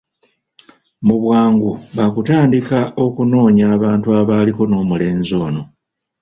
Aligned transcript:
Mu 1.05 1.15
bwangu 1.23 1.69
baakutandika 1.95 2.79
okunoonya 3.05 3.65
abantu 3.75 4.07
abaaliko 4.19 4.61
n'omulenzi 4.67 5.33
ono. 5.45 5.63